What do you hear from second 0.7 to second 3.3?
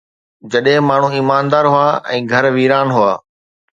ماڻهو ايماندار هئا ۽ گهر ويران هئا